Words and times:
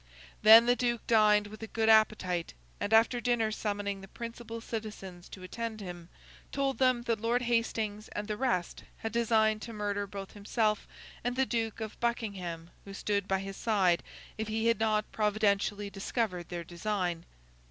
Then, 0.41 0.65
the 0.65 0.75
Duke 0.75 1.05
dined 1.05 1.45
with 1.45 1.61
a 1.61 1.67
good 1.67 1.87
appetite, 1.87 2.55
and 2.79 2.91
after 2.91 3.21
dinner 3.21 3.51
summoning 3.51 4.01
the 4.01 4.07
principal 4.07 4.59
citizens 4.59 5.29
to 5.29 5.43
attend 5.43 5.79
him, 5.79 6.09
told 6.51 6.79
them 6.79 7.03
that 7.03 7.21
Lord 7.21 7.43
Hastings 7.43 8.07
and 8.13 8.27
the 8.27 8.35
rest 8.35 8.83
had 8.97 9.11
designed 9.11 9.61
to 9.61 9.73
murder 9.73 10.07
both 10.07 10.31
himself 10.31 10.87
and 11.23 11.35
the 11.35 11.45
Duke 11.45 11.81
if 11.81 11.99
Buckingham, 11.99 12.71
who 12.83 12.95
stood 12.95 13.27
by 13.27 13.41
his 13.41 13.57
side, 13.57 14.01
if 14.39 14.47
he 14.47 14.65
had 14.65 14.79
not 14.79 15.11
providentially 15.11 15.91
discovered 15.91 16.49
their 16.49 16.63
design. 16.63 17.25